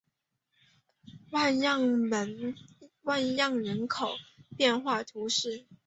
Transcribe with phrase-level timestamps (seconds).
[1.29, 1.83] 万让
[3.59, 4.07] 人口
[4.57, 5.67] 变化图示